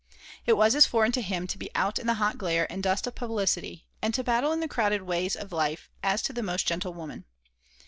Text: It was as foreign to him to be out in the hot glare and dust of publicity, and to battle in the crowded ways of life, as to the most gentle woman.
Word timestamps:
It 0.47 0.57
was 0.57 0.73
as 0.73 0.87
foreign 0.87 1.11
to 1.11 1.21
him 1.21 1.45
to 1.45 1.59
be 1.59 1.69
out 1.75 1.99
in 1.99 2.07
the 2.07 2.15
hot 2.15 2.39
glare 2.39 2.65
and 2.71 2.81
dust 2.81 3.05
of 3.05 3.13
publicity, 3.13 3.85
and 4.01 4.15
to 4.15 4.23
battle 4.23 4.51
in 4.51 4.59
the 4.59 4.67
crowded 4.67 5.03
ways 5.03 5.35
of 5.35 5.51
life, 5.51 5.91
as 6.01 6.23
to 6.23 6.33
the 6.33 6.41
most 6.41 6.65
gentle 6.67 6.95
woman. 6.95 7.25